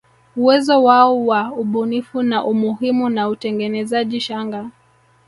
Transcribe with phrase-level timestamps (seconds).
[0.35, 4.69] Uwezo wao wa ubunifu na umuhimu wa utengenezaji shanga